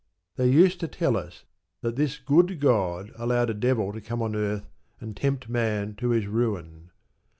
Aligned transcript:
They 0.35 0.49
used 0.49 0.79
to 0.79 0.87
tell 0.87 1.15
us 1.15 1.43
that 1.81 1.95
this 1.95 2.17
good 2.17 2.59
God 2.59 3.11
allowed 3.17 3.51
a 3.51 3.53
Devil 3.53 3.93
to 3.93 4.01
come 4.01 4.23
on 4.23 4.35
earth 4.35 4.67
and 4.99 5.15
tempt 5.15 5.47
man 5.47 5.93
to 5.97 6.09
his 6.09 6.25
ruin. 6.25 6.89